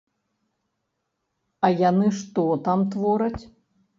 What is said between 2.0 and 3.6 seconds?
што там твораць.